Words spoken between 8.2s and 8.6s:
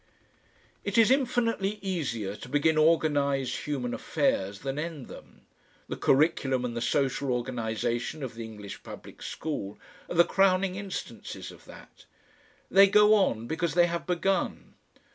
of the